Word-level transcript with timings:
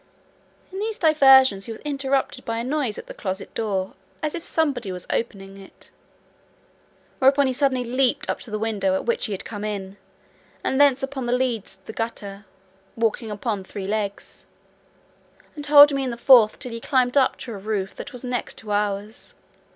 In 0.71 0.79
these 0.79 0.97
diversions 0.97 1.65
he 1.65 1.71
was 1.71 1.79
interrupted 1.81 2.43
by 2.43 2.57
a 2.57 2.63
noise 2.63 2.97
at 2.97 3.05
the 3.05 3.13
closet 3.13 3.53
door, 3.53 3.93
as 4.23 4.33
if 4.33 4.43
somebody 4.43 4.91
were 4.91 4.97
opening 5.11 5.59
it: 5.59 5.91
whereupon 7.19 7.45
he 7.45 7.53
suddenly 7.53 7.83
leaped 7.83 8.27
up 8.27 8.39
to 8.39 8.49
the 8.49 8.57
window 8.57 8.95
at 8.95 9.05
which 9.05 9.27
he 9.27 9.31
had 9.31 9.45
come 9.45 9.63
in, 9.63 9.97
and 10.63 10.81
thence 10.81 11.03
upon 11.03 11.27
the 11.27 11.37
leads 11.37 11.77
and 11.85 11.95
gutters, 11.95 12.45
walking 12.95 13.29
upon 13.29 13.63
three 13.63 13.85
legs, 13.85 14.47
and 15.55 15.67
holding 15.67 15.97
me 15.97 16.03
in 16.03 16.09
the 16.09 16.17
fourth, 16.17 16.57
till 16.57 16.71
he 16.71 16.81
clambered 16.81 17.15
up 17.17 17.35
to 17.37 17.53
a 17.53 17.57
roof 17.59 17.93
that 17.95 18.11
was 18.11 18.23
next 18.23 18.57
to 18.57 18.71
ours. 18.71 19.35